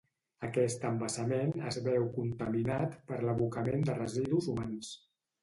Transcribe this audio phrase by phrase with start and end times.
[0.45, 4.93] Aquest embassament es veu contaminat per l'abocament de residus humans